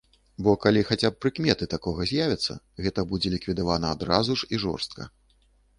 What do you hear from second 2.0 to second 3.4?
з'явяцца, гэта будзе